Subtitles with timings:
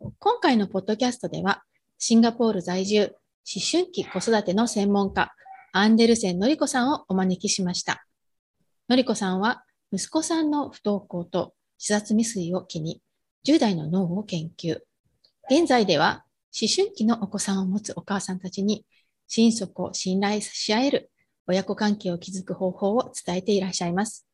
[0.00, 1.62] 今回のポッドキャストでは、
[1.98, 3.14] シンガポール在住、
[3.44, 5.30] 思春期子育ての専門家、
[5.72, 8.06] アンデルセンのりこさんをお招きしました。
[8.88, 13.02] のりこさんは、息子さんの不登校と自殺未遂を機に、
[13.46, 14.78] 10代の脳を研究。
[15.50, 16.24] 現在では、
[16.58, 18.86] 思春期のお子さんを持つお母さんたちに、
[19.26, 21.10] 心底を信頼し合える
[21.46, 24.26] 親子関係を築く方法を伝えていらっしゃいます。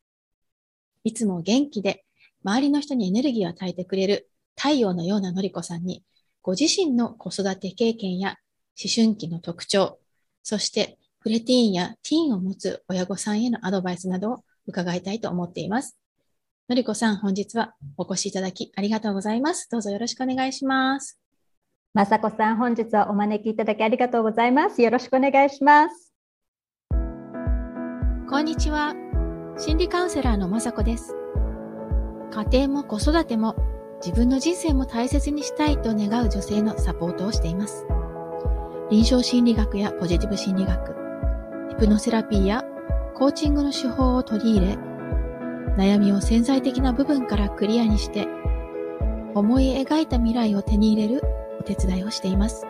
[1.03, 2.05] いつも元気で、
[2.45, 6.03] 周りの人にエネルギーを与えてくれる太陽のようなのりこさんに、
[6.43, 8.37] ご自身の子育て経験や
[8.83, 9.99] 思春期の特徴、
[10.43, 15.97] そしてプレティーンやティーンを持つ親御さんへのアドバイスなどを伺いたいと思っています。
[16.69, 19.69] のりこさん、本日はお越しいただきありがとうございます。
[19.71, 21.19] どうぞよろしくお願いします。
[21.95, 24.83] まさこさん、本日はお招きいただきありがとうございます。
[24.83, 26.13] よろしくお願いします。
[28.29, 28.95] こんにちは。
[29.59, 31.15] 心理カウンセラーのまさこです。
[32.33, 33.55] 家庭も子育ても
[34.07, 37.85] 自分の人生も大切にしたいと願う女性のサポートをしています。
[38.89, 40.95] 臨床心理学やポジティブ心理学、
[41.71, 42.63] ヒプノセラピーや
[43.17, 44.75] コーチングの手法を取り入れ、
[45.77, 48.29] 悩みを潜在的な部分からクリアにして、
[49.35, 51.23] 思い描いた未来を手に入れる
[51.59, 52.65] お手伝いをしています。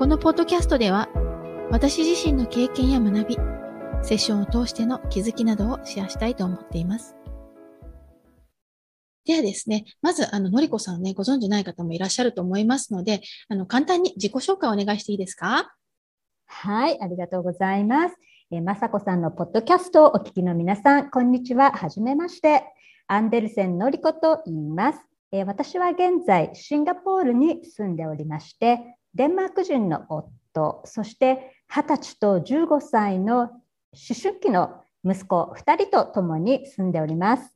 [0.00, 1.08] このポッドキャストでは、
[1.70, 3.38] 私自身の経験や学び、
[4.02, 7.14] セッションを通しての気づきなどをシェアしたいと思っています。
[9.24, 15.74] ではですね、まず、あの、のりこさんね、ご存知ない方もいらっしゃると思いますので、あの、簡単に自己紹介をお願いしていいですか？
[16.46, 18.16] はい、ありがとうございます。
[18.50, 21.72] えー、まさこさんのポッドキャストをお聞きの皆さん、こんにちは。
[21.72, 22.64] はじめまして。
[23.06, 24.98] アンデルセンのりこと言います。
[25.32, 33.50] えー、私は現在、シンガポールに住んでおりまして、デンマーク人の夫、そして20歳と15歳の思
[34.22, 37.54] 春期の息子2人と共に住んでおります。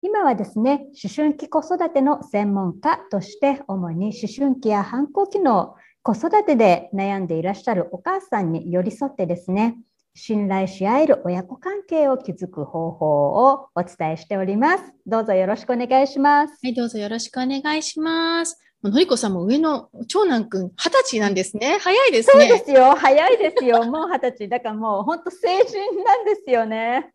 [0.00, 9.76] 今はですね、思春期子育ての専門家として、主に思春期や反抗期の子育てで悩んでいらっしゃるお母さんに寄り添ってですね、
[10.14, 14.84] 信頼し合える親子関係を築く方法をお伝えしております。
[15.06, 16.58] どうぞよろしくお願いします。
[16.62, 18.67] はい、どうぞよろしくお願いします。
[18.84, 21.78] のりこさんも上の長男くん、二十歳なんですね。
[21.80, 22.48] 早いですね。
[22.48, 22.94] そうですよ。
[22.94, 23.82] 早いですよ。
[23.90, 24.48] もう二十歳。
[24.48, 27.12] だからもう本当成人なんですよね。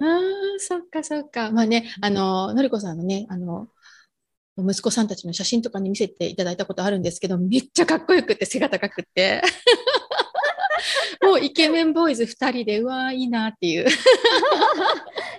[0.00, 0.20] ああ、
[0.58, 1.50] そっかそっか。
[1.50, 3.66] まあね、あの、のりこさんのね、あの、
[4.56, 9.42] 息子さんたちの写真とかに見せていただいたことあるんですけど、めっちゃかっこよくて背が高くて。
[11.22, 13.86] もうイケメンボーイズ2人で、うわー、いいなっていう。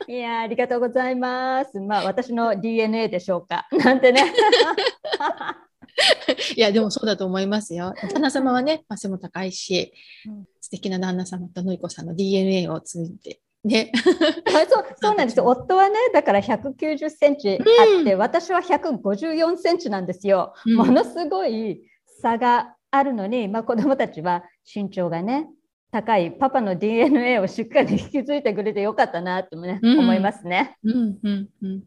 [0.07, 1.79] いやありがとうございます。
[1.79, 3.67] まあ、私の DNA でしょうか。
[3.83, 4.33] なんてね。
[6.55, 7.93] いや、でもそうだと思いますよ。
[8.13, 9.93] 旦那様はね、背も高いし、
[10.27, 13.39] うん、素敵な旦那様とのりこさんの DNA を通じて。
[13.63, 21.81] ね、そうそうなんです夫はねだから190センチあって、うん、私は154センチなんですよ、うん、ものすごい
[22.21, 25.49] 差があるのに、まあ、子どもたちは身長がね
[25.91, 30.77] 高いパパの DNA をしっかり引き継いでくれてよかったなとね、うん、思いますね。
[30.83, 31.83] うんうんうん。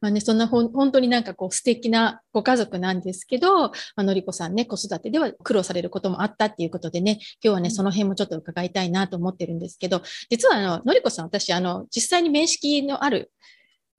[0.00, 13.30] まあね、そんなほ本当になんかこう素敵なご家族なんですけど、まあのりこさんね、子育てでは苦労されることもあったっていうことでね、今日はね、その辺もちょっと伺いたいなと思ってるんですけど、実はあの、のりこさん、私、あの、実際に面識のある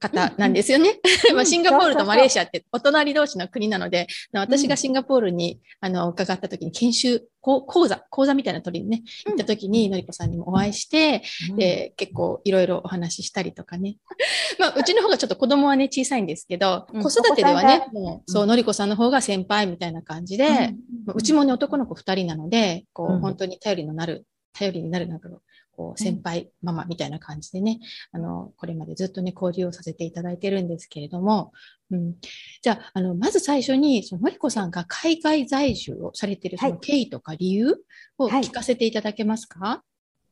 [0.10, 1.00] 方なんですよね。
[1.34, 11.24] まあシンガポールとマレーシアってお隣同士の国なので、私がシンガポールにあの伺った時に研修講座、講座みたいな取りにね、行った時にのりこさんにもお会いして、
[11.58, 13.98] で、結構いろいろお話ししたりとかね。
[14.60, 20.74] まあ、うちの方がちょっと子供はね、小さいんですけど、子育てではね、もう、そう、のりこさんの方が先輩みたいな感じで、
[21.14, 25.28] うちもね、男の子二人なので、こう、本当に頼りのなる、頼りになるなんか
[25.76, 27.80] こう先輩、ママみたいな感じでね、
[28.12, 31.52] あの、これまでずっとね、交流をさせていただいてるんですけれども、
[31.92, 32.16] うん、
[32.62, 36.52] じゃあ、あの、まず最初に、その、のりこさんが海外在住をされてい。
[36.52, 37.76] るその経緯とか理由
[38.18, 39.84] を聞かせていただけますか？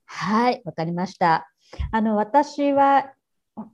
[0.05, 1.51] はい、わ、はい、かりました。
[1.91, 3.13] あの、私は、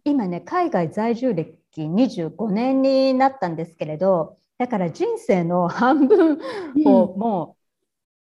[0.03, 6.39] 今ね、海外在住歴25年になったんですけれど、だから人生の半分
[6.85, 7.61] をもう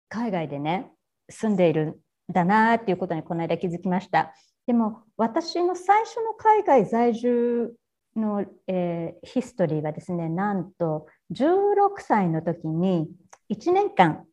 [0.07, 0.91] 海外でね、
[1.29, 1.99] 住んでいる
[2.31, 4.33] だなっていうことにこの間気づきました。
[4.67, 7.73] でも私の最初の海外在住
[8.15, 13.07] の、えー、ヒストリーはですねなんと16歳の時に
[13.51, 14.25] 1年間、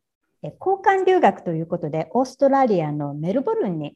[0.43, 3.95] えー、交換留学ということでオーストラリアのメルボルンに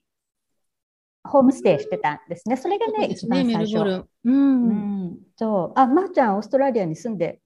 [1.23, 2.57] ホームステイしてたんですね。
[2.57, 4.05] それがね、一番最初。
[4.25, 4.71] うん、う
[5.11, 5.79] ん、そう。
[5.79, 7.39] あ、まー、あ、ちゃん、オーストラリアに住んで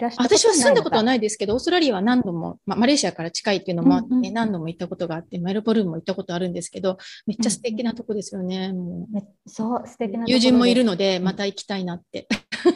[0.00, 8.72] 私は住んだことはないですけど、オーストラリアは何度も、まあ、マレーシアから近いっていうのもあって、ね、何度も行ったことがあって、メルボルンも行ったことあるんですけど、めっちゃ素敵なとこですよね。
[8.72, 12.26] もうそう、素敵な友人もいるので、また行きたいなって。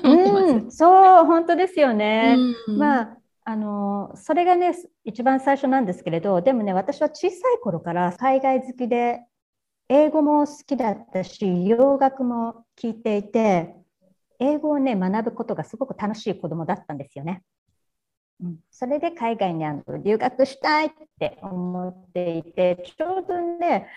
[0.04, 2.36] うん、 そう本当ですよね。
[2.68, 4.74] うん、まああのそれがね
[5.06, 9.20] 一番最初なんですけれどでもね私は小さい頃から海外好きで
[9.88, 13.74] 英語も好きだったし洋楽も聴いていて
[14.38, 17.42] 英語をね学ぶことがすごく楽しい子供だったんですよね。
[18.40, 23.88] うん、それで海外にあの留学したいって思っていてちょうどね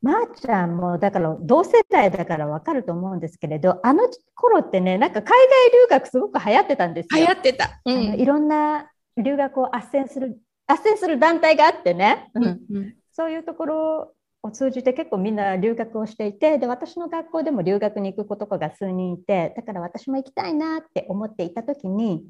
[0.00, 7.20] まー、あ、ちゃんもだから同世代だから分かると思うんですけれどあの頃ってねなんか海外留学すごく流行ってたんですよ。
[7.20, 12.48] 流行ってた、うん、いろんな留学を斡旋する斡旋する団体があってね、うんう
[12.80, 22.24] ん、そういうところを通じて結構みんな留学をしていてで私の学校でも留学に行く子とかが数人いてだから私も行きたいなって思っていた時に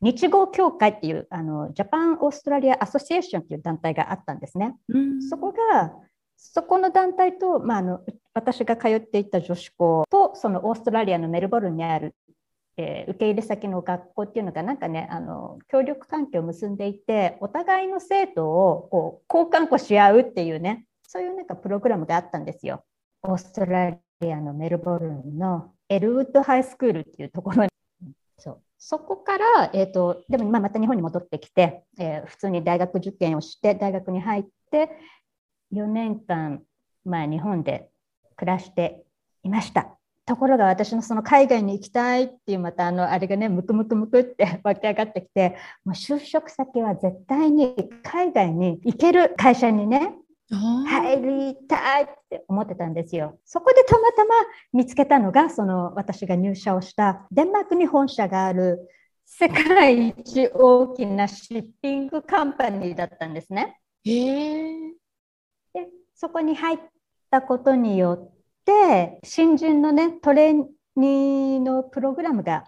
[0.00, 4.74] 日豪協会っていうあのジャパン・オーストラリア・アソシエーションっていう団体があったんですね。
[4.88, 5.92] うん、そこが
[6.36, 8.00] そこの団体と、まあ、あの
[8.34, 12.16] 私が通っていた女子校とそのオーストラリアのメルボルンにある
[12.76, 22.86] えー、受け入れ先の学校っていうのがなんかねあの協力関係を結んでいてお互いの生徒をこう交換庫し合うっていうねそういうなんかプログラムがあったんですよ。
[23.22, 23.90] オーストラ
[24.22, 27.70] リアのメルボルンのエルウッドハイスクールっていうところに
[28.38, 34.88] そうそこから、えーと、でもまあまた日本に戻ってきて、えー、普通に大学受験をして大学に入って
[35.74, 36.62] 4年間、
[37.04, 37.90] まあ、日本で
[38.36, 39.04] 暮らして
[39.42, 39.98] いました。
[40.24, 50.14] ところが私のその海外に行きたいっていうまたあのあれがねムクムクムクって 湧き上がってきてもう就職先は絶対に海外に行ける会社にね
[50.50, 53.38] 入りたいって思ってたんですよ。
[53.44, 54.34] そこでたまたま
[54.72, 58.88] 見つけたのがその私が入社をしたデンマークに本社がある
[59.24, 63.78] 世界一大きなシッピングカンパニーだったんですね。
[64.04, 64.72] へ
[65.72, 66.78] でそこに入っ
[67.30, 70.64] たことによっで新人のねトレー
[70.96, 72.64] ニーのプログラムが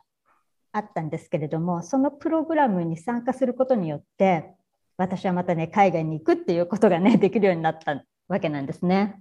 [0.73, 4.55] あったんですけれどもそのプログラムに参加することによって
[4.97, 9.21] 私はまたね海外に行くっていうことがね できるようになったわけなんですね。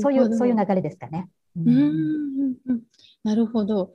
[0.00, 1.28] そういうそういう流れですかね。
[1.56, 2.56] うん、
[3.24, 3.94] なるほど。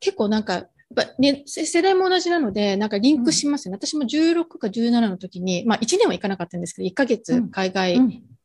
[0.00, 3.74] 結構なんかやっぱね、世代も同じなので、なんかリンクしますね。
[3.74, 8.00] うん、私も16か17の時に、まあ1年は行かなかったんですけど、1ヶ月海外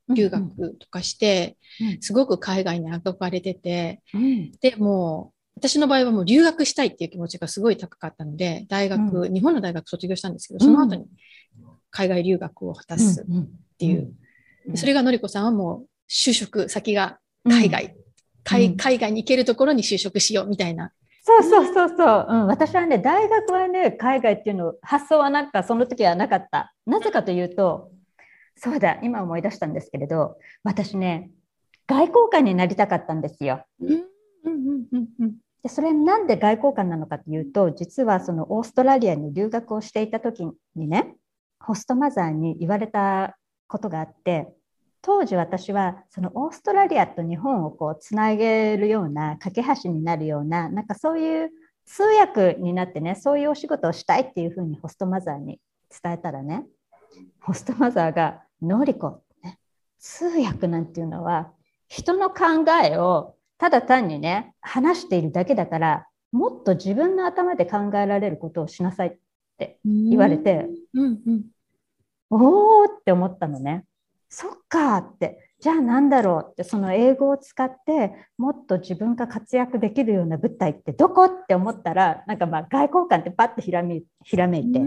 [0.09, 1.57] 留学とかして、
[2.01, 4.01] すごく海外に憧れてて、
[4.61, 11.05] で、もう、私の場合はもう留学したいっていう気持ちがすごい高かったので、大学、日本の大学卒業したんですけど、その後に
[11.91, 13.25] 海外留学を果たすっ
[13.77, 14.13] ていう。
[14.75, 17.95] それがのりこさんはもう就職先が海外、
[18.43, 20.91] 海海外に行けるところに就職しようみたいな。
[21.25, 26.73] そうそうそうそう、うん、私はね大学はね海外っていうの発想はなんかその時はなかった。
[26.85, 27.91] なぜかというと
[28.55, 31.31] そうだ、今思い出したんですけれど、私ね、
[31.87, 33.65] 外交官になりたかったんですよ。
[35.63, 40.45] でそれなんで外交官なのかというと、実はそのオーストラリアに留学をしていた時
[40.75, 41.15] にね、
[41.59, 43.37] ホストマザーに言われた
[43.67, 44.53] ことがあって、
[45.01, 51.51] 当時私はそのオーストラリアと日本をこうつなげるような架け橋になるようななんかそういう
[51.85, 55.59] 通訳になってねそういうお仕事をしたいっていうふうにホストマザーに
[56.01, 56.65] 伝えたらね
[57.41, 59.59] ホストマザーが「ノリコ、ね、
[59.99, 61.51] 通訳なんていうのは
[61.89, 69.17] 人の考えをただ単にね話しているだけだからもっと自分の頭で考えられることをしなさいっ
[69.57, 71.43] て言われて、うんうん、
[72.29, 73.85] おーって思ったのね。
[74.27, 84.79] そっかってじゃあ何だろうってその英語を使ってもっと自分が活躍できるような舞台ってどこって思ったらなんかまあ外交官ってパッとひらめひらめいて、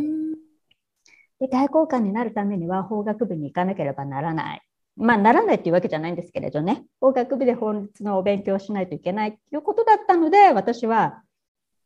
[1.41, 4.66] で外交官になるためには法学部に行かなければならない。
[4.97, 11.23] まあ、ならないっていうわけじゃないんですけれどね、法学部で法律のお勉強をしないといけないっていうことだったので、私は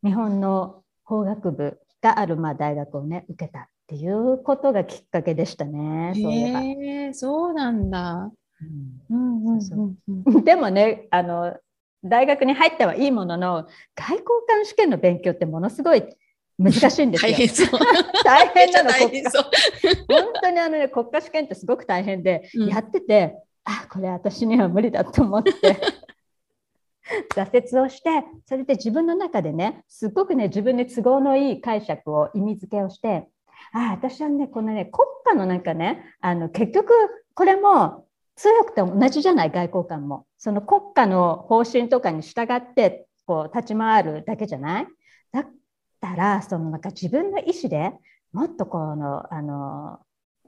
[0.05, 6.13] 日本の法学部があるまあ大学をね、受けたっていうことがきっかけでしたね。
[6.15, 8.31] そうへえ、そうなんだ。
[10.45, 11.57] でもねあの
[12.05, 16.05] 大学に入ってはいいものの外交官試験の勉強ってものすごい
[16.63, 17.31] 難しいんですよ。
[17.31, 17.69] 大変そう。
[18.25, 19.31] 大変なの、国家。
[20.09, 25.53] 本当にあの、ね、国家試験ってすごく大変で、うん、やってて、あ、これ私には無理だと思って。
[27.35, 33.27] 挫折をしてそれで自分の中でねすごくね自分に都合のいい解釈を意味付けをして
[33.73, 36.93] あ私はねこのね国家のなんかねあの結局
[37.35, 38.05] これも
[38.37, 44.85] 強くて同じじゃない外交官もその国家の方針とかに従ってこう立ち回るだけじゃない？
[44.85, 44.91] だ
[46.01, 47.93] たらそのなんか自分の意思で
[48.33, 49.99] もっとこのあの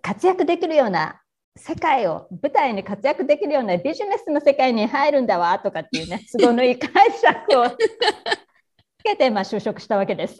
[0.00, 1.20] 活躍できるような
[1.56, 7.64] 世界を舞台に活躍できるようなビジネスの世界に入るんだわとかっていうね 都合のいい解釈を
[9.02, 10.36] けて、まあ、就職したわけです。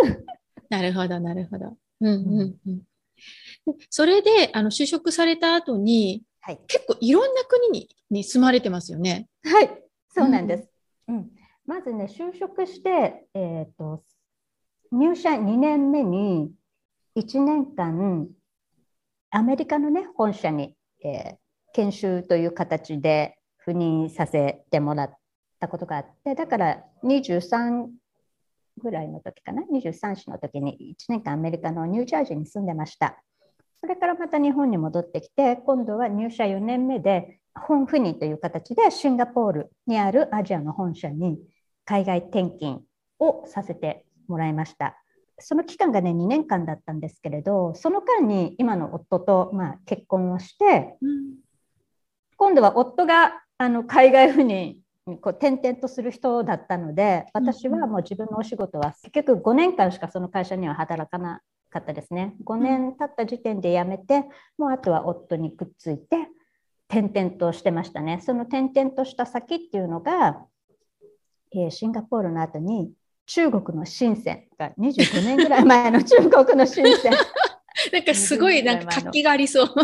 [0.71, 1.77] なるほど、なるほど。
[2.01, 2.83] うんうんうん。
[3.91, 9.29] それで、あの、就職された後に、はい、結構いろんな国にに住まれてますよね。
[9.45, 9.71] はい、
[10.09, 10.69] そうなんです。
[11.09, 11.31] うん、うん、
[11.67, 14.03] まずね、就職して、えっ、ー、と、
[14.93, 16.53] 入社2年目に
[17.17, 18.29] 1年間、
[19.31, 21.37] アメリカのね、本社に、えー、
[21.73, 25.17] 研修という形で赴任させてもらっ
[25.59, 27.87] たことがあって、だから23
[28.83, 33.17] ぐらいの時かな、23歳の時に1年間アメリカのニュージャージーに住んでました。
[33.81, 41.39] それからまた日本に戻ってきて、今度は入社4年目で本赴任という形でシンガポールにあるアジアの本社に
[41.87, 42.83] 海外転勤
[43.19, 44.97] をさせてもらいました。
[45.39, 51.35] その期間がね2年間だったんですけれど、その間に今の夫と、まあ、結婚をして、うん、
[52.37, 54.77] 今度は夫があの海外赴任
[55.07, 62.35] にこう転々とする人だったので、私はもう自分のお仕事は結局5年間しかその会社には働かなかったですね。
[62.45, 64.25] 5年経った時点で辞めて、
[64.59, 66.29] もうあとは夫にくっついて
[66.89, 68.21] 転々としてましたね。
[68.23, 70.45] その転々とした先っていうのが、
[71.53, 72.93] えー、シンガポールの後に
[73.35, 77.13] 中国の深センが25年ぐらい前の中国の深セン。
[77.91, 79.75] なんかすごいなんか活気がありそう。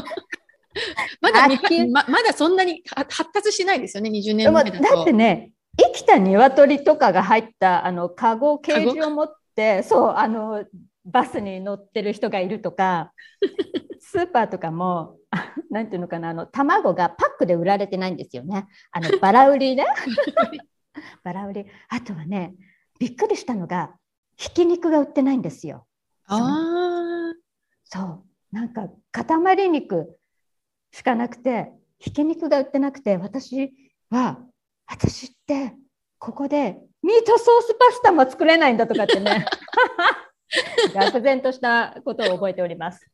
[1.22, 4.82] まだままだそんなに発達しないですよね、20年前だと。
[4.96, 10.66] だってね、生きた鶏とかが入ったあのカゴケージを持って、そうあの
[11.06, 13.12] バスに乗ってる人がいるとか、
[13.98, 15.16] スーパーとかも、
[15.70, 18.66] なんていうのかな、あの卵がパックで売られてないんですよね。
[18.92, 19.86] あのバラ売りね。
[21.24, 21.66] バラ売り。
[21.88, 22.54] あとはね、
[22.98, 23.94] びっくりしたのが、
[24.36, 25.86] ひき肉が売ってないんですよ。
[26.26, 27.34] ああ。
[27.84, 28.24] そう。
[28.52, 30.18] なんか塊肉
[30.92, 33.72] しかなくて、ひき肉が売ってなくて、私
[34.10, 34.38] は、
[34.86, 35.74] 私って
[36.18, 39.46] ここでミートソースパスタも作れないんだとかってね。
[40.94, 43.06] 愕然としたことを覚えております。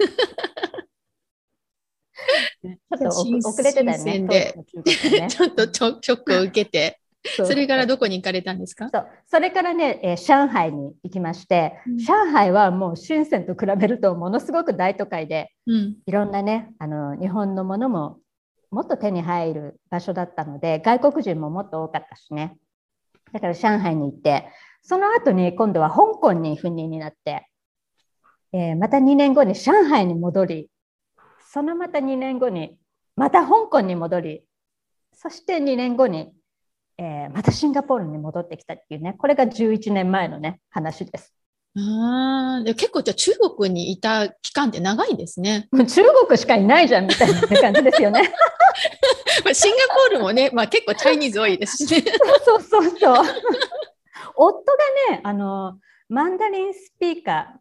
[2.63, 3.09] ちょっと
[3.49, 4.21] 遅れてたよね。
[4.21, 4.49] ね
[5.29, 7.01] ちょっとショックを受けて。
[7.27, 8.91] それからどこに行かれたんですか？
[8.93, 9.07] そう。
[9.27, 18.19] それからね、えー、上海に行きまして、うん、上海はもう深センと比べるとものすごく大都会で、うん、いろんなねあの日本のものも
[18.71, 22.57] もっと手に入る場所だったので外国人ももっと多かったしね。
[23.33, 24.47] だから上海に行って
[24.83, 27.49] その後に今度は香港に赴任になって、
[28.53, 30.71] えー、また2年後に上海に戻り
[31.49, 32.77] そのまた2年後に
[33.17, 34.45] また香港に戻り
[35.15, 36.33] そして2年後に
[36.99, 41.35] えー、またシンガポールに戻ってきたっていうね、これが11年前のね、話です。
[41.77, 45.69] ああ、結構じゃあ中国にいた期間って長いんですね。
[45.73, 48.23] 中国しかいないじゃんみたいな感じですよね。
[49.45, 52.05] まあシンガポールもね、まあ結構チャイニーズ多いですしね。
[52.45, 53.25] そうそうそう。
[54.37, 54.65] 夫
[55.09, 57.61] がね、あの、マンダリンスピーカ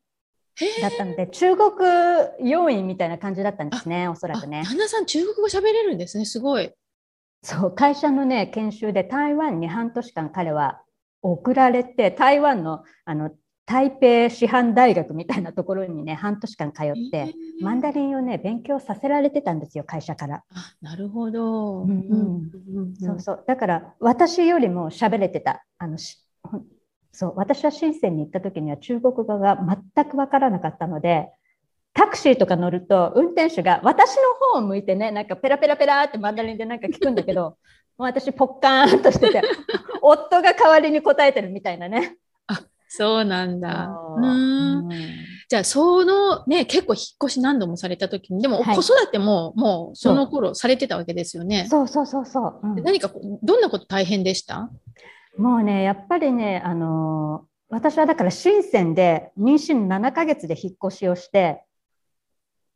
[0.60, 1.72] ーだったので、中国
[2.40, 4.64] 要員みたいな感じだったんですね、おそらくね。
[4.64, 6.72] 旦那さん中国語喋れるんですね、すごい。
[7.44, 10.82] そう会社のね研修で台湾に半年間彼は
[11.22, 13.32] 送られて台湾のあの
[13.66, 20.44] 台北師範大学みたいなところにね半年間通って、マンダリンをね勉強させられてたんですよ会社から。
[20.54, 23.44] あなるほど、うんうん、そうそう。
[23.48, 25.64] だから私よりも喋れてた。
[25.78, 25.98] あの
[27.14, 29.58] そう私は深センに行った時には中国語が
[29.96, 31.30] 全く分からなかったので
[31.94, 34.22] タクシーとか乗ると運転手が私の
[34.54, 37.58] 方を向いてねなんかペラペラペラってマンダリンでなんか聞くんだけど
[37.98, 39.42] もう私ポッカーンとしてて
[40.02, 42.18] 夫が代わりに答えてるみたいなね。
[42.48, 43.90] あそうなんだ。
[44.18, 44.90] うん
[45.50, 51.68] じゃあそのね結構引っ越し何度もされた時にでも子育てももうその頃されてたわけですよね。
[51.70, 52.60] そうそうそうそう。
[52.64, 53.12] うん、何か
[53.44, 54.72] どんなこと大変でした？
[55.38, 61.62] もうねやっぱりねあの私はだから深センで妊娠7ヶ月で引っ越しをして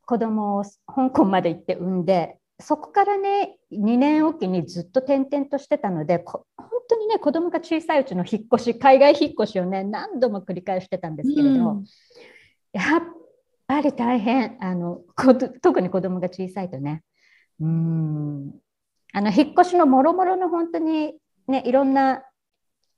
[0.08, 6.42] 子供を香港まで行って産んでそこからね2年おきにずっと転々としてたので本
[6.88, 11.84] 当にね子供が小さいうちの引っ越し海外引っ越しをね何度も繰り返してたんですけれど、うん、
[12.72, 13.02] やっ
[13.66, 14.56] ぱり大変。
[14.64, 15.02] あの
[15.60, 17.02] 特に子供が小さいとね。
[17.60, 18.54] うん。
[19.12, 21.12] あの引っ越しのもろもろの本当に
[21.46, 22.22] ねいろんな、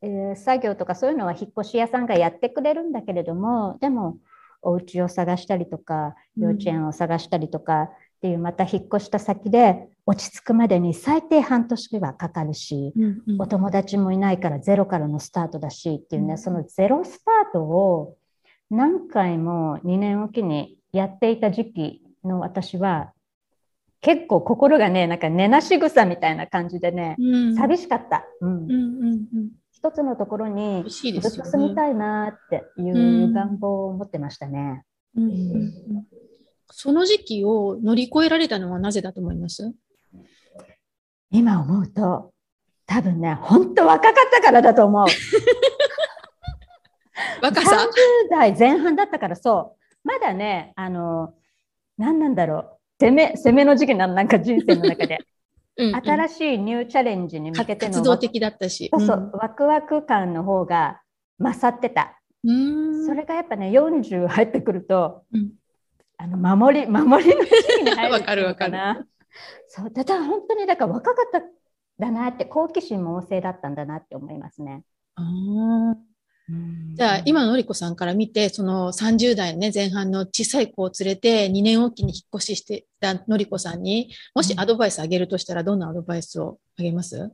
[0.00, 4.18] えー、作業とかそういうのは引っ越し屋さんがやってくれるんだけれどもでも
[4.62, 7.88] お家を探したりとか幼稚園を探したりとかっ
[8.20, 18.16] ていうまた引っ越した先で落ち着くまでに最低半年はかかるし、うんうん、お友達もいないからゼロからのスタートだしっていうね、うん、そのゼロスタートを
[18.70, 23.12] 何回も2年おきにやっていた時期の私は
[24.02, 28.24] 結構心がねなんか寝なし草みたいな感じでね、うん、寂しかった。
[28.40, 28.64] うん。
[28.64, 34.84] うんうんうん一つのところにずっと住みたいなっていう願望を持ってましたね。
[35.16, 35.72] うんうんうん
[36.72, 39.74] その時期を乗り越えられたのはなぜだと思います？
[41.32, 42.32] 今思うと、
[42.86, 45.06] 多分ね、本当若かったからだと思う。
[47.42, 47.88] 若さ？30
[48.30, 50.08] 代前半だったからそう。
[50.08, 51.34] まだね、あの、
[51.98, 53.04] 何なんだろう。
[53.04, 55.18] 攻め、攻めの時期なの、なんか人生の中で。
[55.80, 58.90] 新ししいニューチャレンジに向けての活動的だったし。
[58.92, 61.00] そうそう、ワクワク感の方が
[61.38, 62.20] 勝ってた。
[62.44, 63.06] うん。
[63.06, 65.50] それがやっぱね、40入ってくると、うん
[66.22, 69.06] あの守り、 守りの時期に入るわかるわかるな。
[69.68, 71.44] そう、だから本当にだから若かったん
[71.98, 74.84] だなって、好奇心も旺盛だったんだなって思いますね。
[75.14, 76.09] あー
[76.94, 87.30] じゃあ、今ののりこさんから見て、その30代のね、前半の小さい子を連れて2年おきに引っ越ししてたのりこさんに、もしアドバイスあげるとしたら、どんなアドバイスをあげます？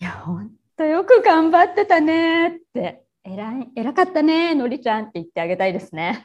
[0.00, 3.02] いや、本当よく頑張ってたねって。
[3.24, 6.24] 偉い、偉かったね、のりちゃんって言ってあげたいですね。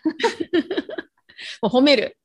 [1.62, 2.18] もう褒める。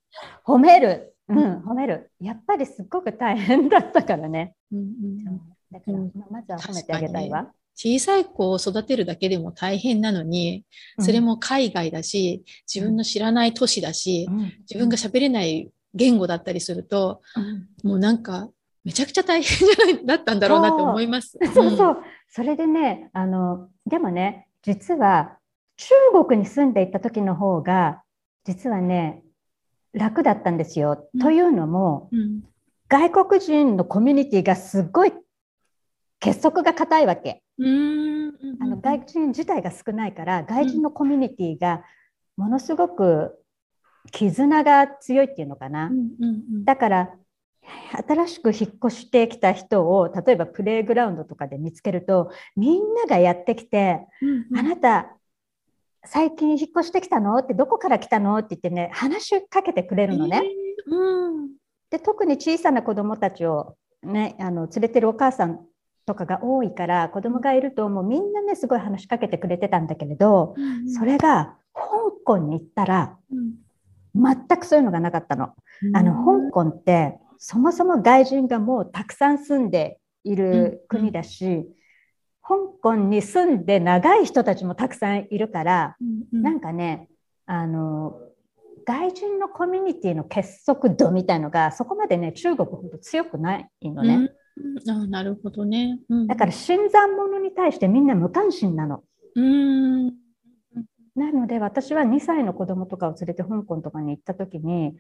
[0.47, 1.15] 褒める。
[1.29, 2.11] うん、褒める。
[2.21, 4.55] やっぱりすっごく大変だったからね。
[4.73, 5.41] うんうん
[5.71, 5.99] だから、
[6.31, 7.53] まずは褒めてあげたいわ。
[7.81, 10.65] 小さい子を育てるだけでも大変なのに、
[10.99, 18.49] それも海外だし、自分の知らない都市だし、うん、自分が喋れない言語だったりすると、うんもうなんか、
[18.85, 21.39] めちゃくちゃ大変じゃない、だったんだろうなと思います。
[21.55, 22.03] そうそう。
[22.29, 25.39] それでね、あの、でもね、実は
[25.77, 25.95] 中
[26.27, 28.03] 国に住んでいた時の方が、
[28.43, 29.23] 実はね、
[29.93, 31.09] 楽だったんですよ。
[31.15, 32.43] うんというのも、うん。
[32.89, 35.13] 外国人のコミュニティがすごい
[36.19, 37.45] 結束が固いわけ。
[37.59, 38.29] うん。
[38.61, 41.85] あの外人自体が少ないから、外人のコミュニティが
[42.37, 43.39] ものすごく
[44.13, 45.91] 絆が強いっていうのかな。
[46.65, 47.11] だから
[48.07, 54.07] 新しく引っ越してきた人を例えばプレイグラウンドとかで見つけるとみんながやってきて
[54.57, 55.17] 「あなた
[56.05, 60.43] 最近引っ越してきたの?」って「どこから来たの?」って言ってね話しかけてくれるのね。
[60.45, 61.51] えーうん。
[61.91, 65.67] で特に小さな子どもたちを、ね、あの連れてるお母さん
[66.09, 70.55] とかが多いから子どもがいるともうみんなねすごい話しかけてくれてたんだけれど
[70.99, 71.83] それが香
[72.25, 73.17] 港に行ったら
[74.15, 75.53] 全くそういうのがなかったの。
[75.95, 81.69] あの香港ってそもそも外人がもうたくさん住んでいる国だし、
[82.43, 85.97] 香港に住んで長い人たちもたくさんいるから、
[86.33, 87.09] なんかね
[87.47, 88.19] あの
[88.85, 94.91] 外人のコミュニティの結束度みたいのがそこまでね中国ほど強くないのね、うん。
[94.91, 96.01] あなるほどね。
[96.09, 96.27] うん。
[96.27, 99.03] だから新参者に対してみんな無関心なの。
[99.35, 100.07] うん。
[101.15, 104.97] なので私は2歳の子供とかを連れて香港とかに行った時に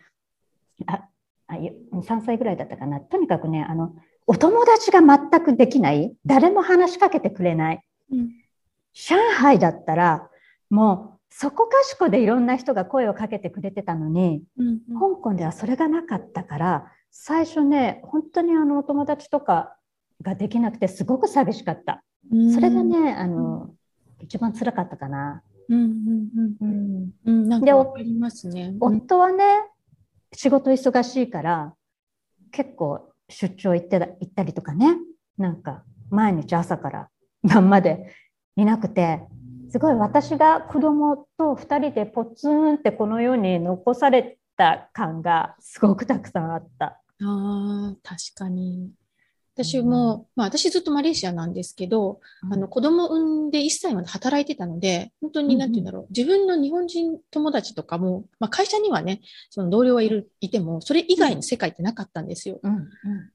[0.87, 1.05] あ
[1.47, 3.01] あい3歳ぐらいだったかな。
[3.01, 3.95] とにかくねあの
[4.27, 6.15] お友達が全くできない。
[6.27, 7.83] 誰も話しかけてくれない。
[8.13, 8.31] うん。
[8.93, 10.29] 上海だったら
[10.71, 14.81] もうそこかしこでいろんな人が声をかけてくれてたのにうん。
[14.99, 19.77] 香港ではそれがなかったから最初ね本当にあのお友達とか
[20.23, 22.03] ができなくてすごく寂しかった。
[22.31, 22.53] うん。
[22.53, 23.71] それがねあの
[24.21, 25.43] 一番辛かったかな。
[25.69, 27.11] うんうんうんうん。
[27.25, 27.49] うん。
[27.49, 27.73] なんで。
[27.73, 29.45] 夫はね
[30.33, 31.75] 仕事忙しいから
[32.51, 34.97] 結構出張行ってた行ったりとかね。
[35.37, 37.09] なんか毎日朝から
[37.43, 38.13] 晩まで
[38.57, 39.21] いなくて
[39.71, 47.03] すごい私が子供と2人でポツンってこの世に残された感がすごくたくさんあった。
[47.21, 48.93] ああ、確かに。
[49.59, 62.61] 私も、まあ私ずっとマレーシアなんですけど、あの子供産んで1歳まで働いてたので、本当になんて言うんだろう、自分の日本人友達とかも、まあ会社にはね、その同僚はいる、いても、それ以外の世界ってなかったんですよ。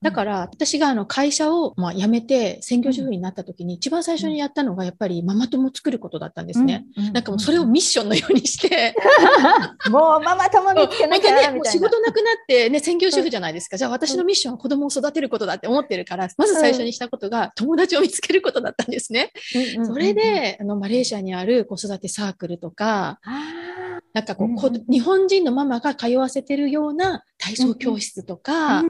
[0.02, 6.86] だから私があの会社をまあ辞めて専業主婦になった時に一番最初にやったのがやっぱりママ友を作ることだったんですね。
[7.12, 8.96] なんかもうそれをミッションのようにして、
[9.92, 11.72] もうママ友見つけなきゃみたいな。
[11.72, 13.78] 仕事なくなってね、専業主婦じゃないですか。
[13.78, 19.32] じゃあ私のミッションは子供を育てることだって思ってるから、まず最初にしたことが友達を見つけることだったんですね。
[19.56, 28.89] うんうんうんそれ、で、あの、マレーシアにある子育てサークルとか、あなんかこう、うんこ日本人のママが通わせてるような体操教室とか、うん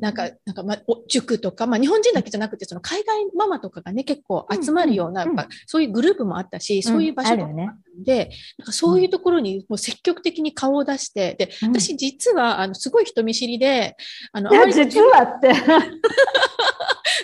[0.00, 7.70] なんか、なんか、まあ、お塾とか、まあ、日本人だけじゃなくて、その海外ママとかがね、結構集まるような、うんやっぱそういうグループもあったし、そういう場所があるよね。
[7.98, 11.72] で、なんかそういうところにもう積極的に顔を出して、で、うん。
[11.72, 13.96] 私実は、あの、すごい人見知りで、
[14.32, 15.48] あの、あまり実はって。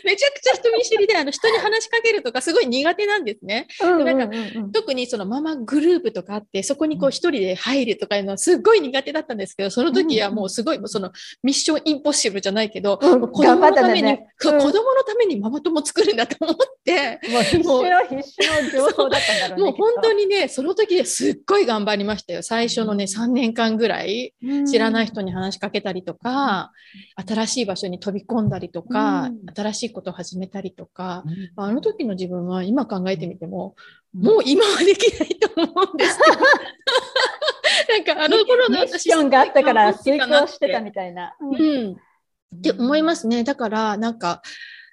[0.05, 3.67] めちゃくちゃ人見知りで、あの、人に話しかけるとかすごい苦手なんですね。
[3.83, 4.65] うんなんかうんうん。
[4.65, 7.11] うん特にそのママグループとかあって、そこにこううん。
[7.11, 19.65] 一人で入るとかいうのはすっごい苦手だったんですけど、その時はもうすごい、もうそのミッションインポッシブルじゃないけど、うん子供のために、ねそううん子供のためにママ友作るんだと思って、もう必死の必死の情報だったんだろうね。
[19.65, 22.43] もう本当ににね、その時ですっごい頑張りましたよ。
[22.43, 24.35] 最初のね、3年間ぐらい、
[24.71, 26.73] 知らない人に話しかけたりとか、
[27.27, 33.75] 新しい場所に飛び込んだりとか、うん新しいことを始めたりとか、うんあの時の自分は今考えてみても、
[34.15, 36.39] うんもう今はできないと思うんですけど。
[37.89, 41.37] なんかあの頃のミッションがあったから遂行してたみみたいな。
[41.41, 41.97] うん。
[42.57, 43.45] って思いますね。
[43.45, 44.43] だから、なんか、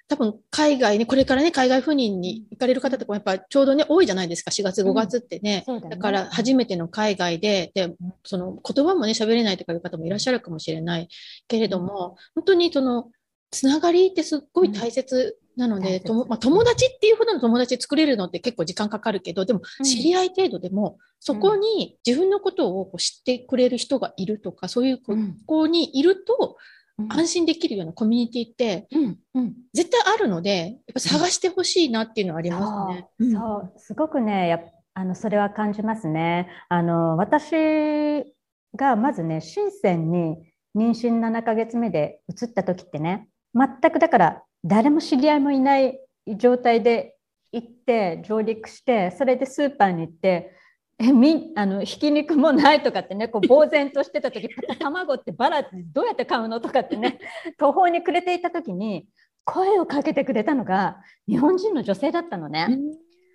[0.08, 5.64] 多分海外ね、これからね、海外赴任に行かれる方とかもやっぱちょうどね、多いじゃないですか、4月、5月ってね。
[5.66, 5.96] そうだね。
[5.96, 7.94] だから初めての海外で、で、
[8.24, 11.08] その言葉もね、喋れないとかいう方もいらっしゃるかもしれない。
[11.46, 13.10] けれども、本当にその、
[13.50, 16.28] つながりってすっごい大切なので、うん。
[16.28, 19.84] まあ、友達っていうほどの友達作れるのって結構時間かかるけど、でもうん。
[19.84, 25.36] 知り合い程度でも、そこに自分のことをこう知ってくれる人がいるとか、そういうこうん。
[25.46, 26.54] こにいるとうん
[27.08, 29.18] 安心できるようなコミュニティってうん。
[29.34, 29.54] うん。
[29.72, 33.08] 絶対あるので、やっぱ探してほしいなっていうのはありますね。
[33.20, 33.72] そうそう。
[33.78, 34.60] すごくねやっ
[34.98, 36.48] あのそれは感じますね。
[36.68, 37.52] あの私
[38.74, 40.38] がまずね深センに
[40.76, 46.00] 妊娠7ヶ月目で移った時ってね全くだから誰も知り合いもいない
[46.36, 47.16] 状態で
[47.52, 50.50] 行って上陸してそれでスーパーに行って
[51.00, 54.48] えみあのひき肉もないとかってねこう呆然としてた時
[54.80, 57.20] 卵ってバラってどうやって買うのとかってね
[57.56, 59.06] 途方に暮れていた時に
[59.44, 62.68] 声をかけてくれたのが日本人の女性だったのね。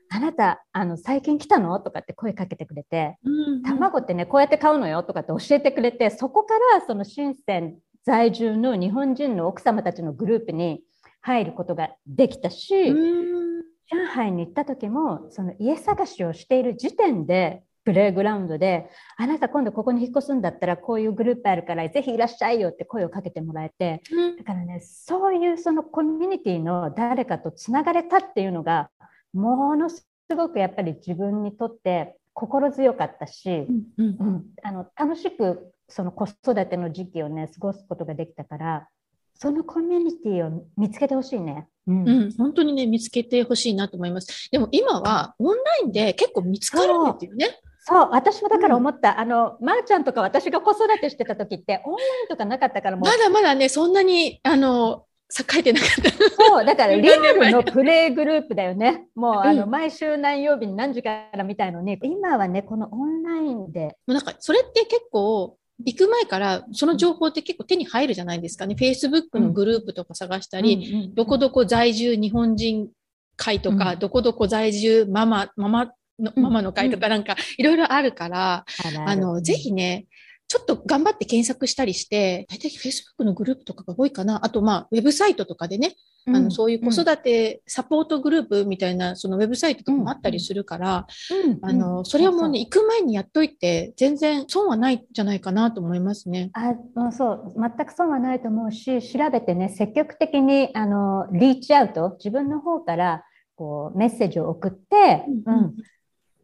[0.10, 10.84] あなたあの最近来たのとかって声かけてくれてうん卵ってねこうやって買うのよとかって教えてくれてそこからその深セン在住の日本人の奥様たちのグループに
[11.22, 13.53] 入ることができたし、うん
[13.92, 24.02] 上海に行った時もその家探しをしている時点でプレイグラウンドであなた今度ここに引っ越すんだったらこういうグループあるからぜひいらっしゃいよって声をかけてもらえて
[24.38, 28.90] だからねそういうそのコミュニティの誰かとつながれたっていうのが
[29.34, 33.68] ものすごくやっぱり自分にとって心強かったし、
[33.98, 34.04] うん。
[34.04, 38.88] うん、あの楽しくその子育ての時期をね過ごすことができたから
[39.36, 41.68] そのコミュニティを見つけてほしいね。
[41.86, 44.50] うんうん、本当にね、見つけてほしいなと思います。
[44.52, 47.60] でも今はオンラインで結構見つかるんですよね。
[47.86, 56.12] そう私もだから思った、あのまー、ちゃんとか私が子育てしてた時ってオンラインとかなかったからもうまだまだね、そんなに、あの、栄えてなかった。
[56.46, 59.08] そうだからリアルの プレイグループだよね。
[59.16, 68.76] もうあのうん毎週何曜日に何時からみたいのに今はねこのオンラインでもうなんか、それって結構、行く前から、その情報って結構手に入るじゃないですかね。
[68.78, 72.90] Facebook のグループとか探したり、どこどこ在住日本人
[73.36, 74.00] 会とか、うん。
[74.00, 75.86] どこどこ在住ママ、ママ
[76.20, 76.44] の、うん。
[76.44, 78.66] ママの会とかなんか、いろいろあるから、
[79.06, 80.06] あの、ぜひね、
[80.54, 84.46] ちょっと頑張って検索したりして、大体 Facebook のグループとかが多いかな。
[84.46, 85.96] あと、まあ、ウェブサイトとかでね、
[86.28, 91.08] あの、そういう子育てサポートグループみたいな、そのウェブサイトとかもあったりするから、
[91.48, 91.60] うん。
[91.64, 96.52] あの、それはもうね、行く前にやっといて、全然損はないんじゃないかなと思いますね。
[96.54, 97.54] あもうそう。
[97.58, 103.24] 全く損はないと思うし調べてね積極的にあのリーチアウト自分の方から
[103.56, 105.56] こうメッセージを送って、うん。
[105.56, 105.74] うん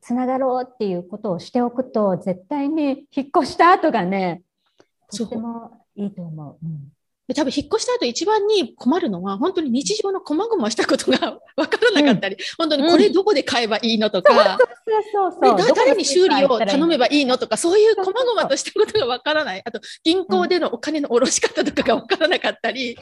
[0.10, 4.41] つながろうっていうことをしておくと絶対に引っ越した後がね
[5.15, 6.65] とてもいいと思う。
[6.65, 6.99] うん
[7.30, 14.58] で多分引っ越した後一番に困るのは、本当に日常の細々したことが わからなかったり、本当にこれどこで買えばいいのとか、
[15.12, 19.62] そう誰に修理を頼めばばいいのとか、そういう細々としたことがわからない。
[19.65, 22.96] あと、銀行でのお金の下ろし方とかがわからなかったり、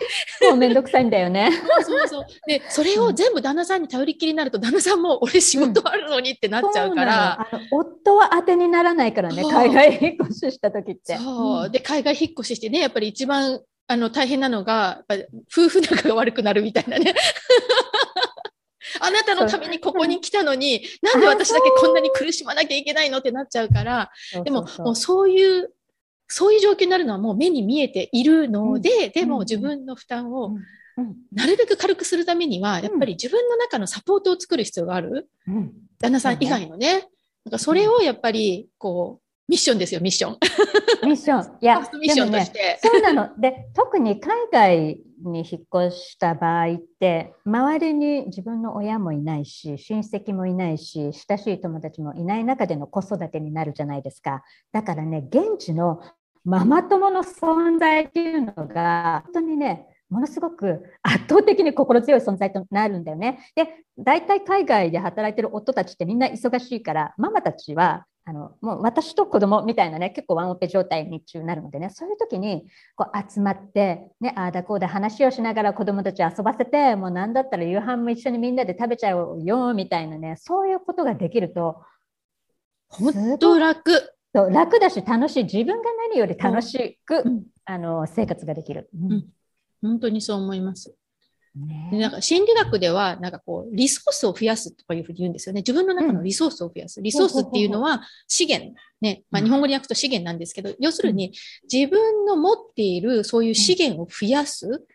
[0.43, 1.51] もうめんどくさいんだよね。
[1.83, 2.25] そうそう。
[2.47, 11.17] で、それを全部旦那さんに頼りきりになると、旦那さんも俺仕事あるのにってなっちゃうから、夫は当てにならないからね海外引っ越しした時って。
[11.17, 11.69] そう。
[11.69, 15.03] で、海外引っ越ししてね、やっぱり一番、あの、大変なのが、
[15.51, 17.13] 夫婦仲が悪くなるみたいなね。
[18.99, 24.11] あなたのためにここに来たのに、なんで私だけこんなに苦しまなきゃいけないのってなっちゃうから、
[24.43, 25.73] でも、もうそういう、
[26.27, 29.29] そういう状況になるのはもう目に見えているので、でうん。
[29.29, 30.55] も自分の負担を
[30.97, 31.15] うん。
[31.31, 35.29] なるべく軽くするためには、やっぱり自分の中のサポートを作る必要がある。
[35.47, 35.73] うん。
[35.99, 37.07] 旦那さん以外のね。
[37.45, 40.37] なんかそれをやっぱり、こう、ミッションですよ、ミッション。
[41.05, 41.57] ミッション。
[41.61, 43.29] いや、ミッションとして、ね、そうなの。
[43.39, 54.43] で、特に海外に引っ越した場合って、周りに自分の親もいないし、親戚もいないし、親しい友達もいない中での子育てになるじゃないですか。
[54.73, 56.01] だからね、現地の
[56.43, 63.39] ママ友の存在っていうのが、本当にね、ものすごく圧倒的に心強い存在となるんだよね。
[63.55, 72.65] で、大体海外で働いてる夫たちってみんな忙しいから、ママたちはあのもう私と子供みたいなね結構ワンオペ状態日中になるのでねそういう時に
[72.97, 81.77] こう集まってねああだこうだ話をしながら子供たち遊ばせてもう何だったら夕飯も一緒にみんなで食べちゃおうよみたいなねそういうことができると
[82.89, 84.13] 本当楽。
[84.35, 85.43] そう楽だし楽しい。
[85.45, 89.25] 自分が何より楽しく、うん、あの生活ができる、うん、
[89.81, 90.93] 本当にそう思います。
[91.91, 95.61] でなんか心理学では、なんかこう、リソースを増やすとかいうふうに言うんですよね。
[95.61, 97.01] 自分の中のリソースを増やす。
[97.01, 98.73] リソースっていうのは資源。
[99.01, 99.23] ね。
[99.31, 101.33] まあ、日本語に訳すと資源なんですけど、要するに
[101.71, 104.85] 自分の持っているそういう資源を増やす。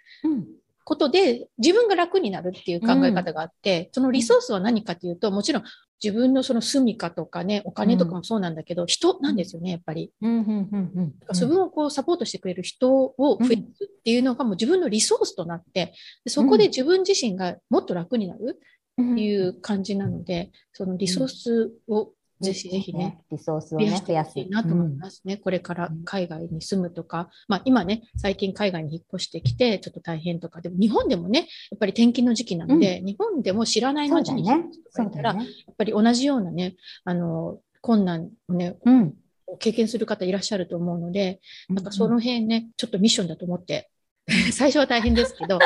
[0.84, 5.64] ことで自分が楽になるっていう考え方があって、そのリソースは何かというと、もちろん
[6.02, 10.12] 自分のその住みかとかね、お金とかもそうなんだけど、うん、人なんですよね、やっぱり。
[11.30, 15.94] 自分をこうサポートしてくれる人を増やすっていうのがもう自分のリソースとなって、
[16.26, 18.58] そこで自分自身がもっと楽になる
[19.00, 22.10] っていう感じなので、そのリソースを
[22.42, 24.38] ぜひぜひね、リソースをね、増やす。
[24.38, 25.36] いなと思いますね。
[25.36, 35.44] これから海外に住むとか、まあ今ね、最近海外に引っ越してきて、ちょっと大変とか、でも日本でもね、やっぱり転勤の時期なので、日本でも知らない街に引ったら、やっ
[35.76, 36.74] ぱり同じようなね、
[37.04, 38.76] あの、困難をね、
[39.58, 43.90] 経験する方いらっしゃると思うので、なんかその辺ね、ちょっとミッションだと思って
[44.52, 45.58] 最初は大変ですけど、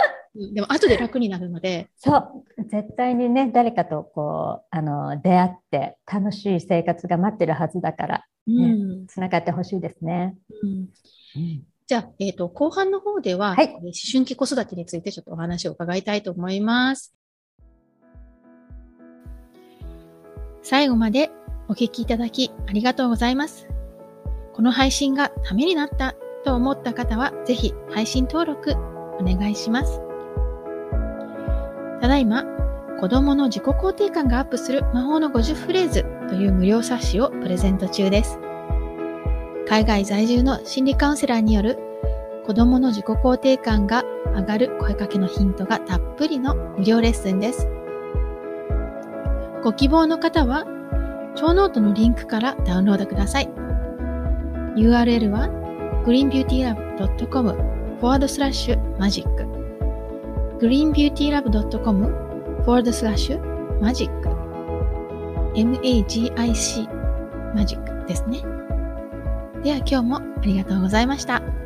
[0.52, 1.88] でも後で楽になるので。
[1.96, 10.36] そう、絶対にね、誰かとこう、あの、出会って楽しい生活が待ってるはずだから、ね、つ、な、がってほしいですね。
[10.62, 10.66] う
[11.38, 13.80] ん、じゃあ、えっ、ー、と、後半の方では、はい、思
[14.12, 17.14] 春期子育てについてちょっとお話を伺いたいと思います。
[20.62, 21.30] 最後まで
[21.68, 23.68] お聞きいただきありがとうございます。
[24.52, 28.72] この配信がためになったと思った方は、ぜひ配信登録
[29.18, 30.05] お願いします。
[32.00, 32.44] ただいま、
[33.00, 38.38] 子供の自己肯定感がアップする魔法の50フレーズという無料冊子をプレゼント中です。
[39.68, 41.78] 海外在住の心理カウンセラーによる
[42.46, 44.04] 子供の自己肯定感が
[44.34, 47.68] 上がる声かけのヒントがたっぷりの無料レッスンです。
[49.62, 50.64] ご希望の方は、
[51.34, 53.48] 超ノートのリンクからダウンロードください。
[54.76, 55.48] URL は
[56.06, 57.50] greenbeautylab.com
[58.00, 59.55] forward slash magic greenbeautylab.com forward slash magic magic マジック
[60.60, 63.38] greenbeautylab.com forward slash
[63.80, 64.10] magic
[67.54, 68.42] magic ですね。
[69.62, 71.65] では今日もありがとうございました。